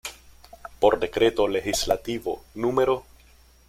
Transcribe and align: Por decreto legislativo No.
Por 0.79 0.99
decreto 0.99 1.47
legislativo 1.47 2.43
No. 2.55 3.03